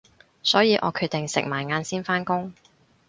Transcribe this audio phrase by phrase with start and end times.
[0.41, 2.53] 所以我決定食埋晏先返工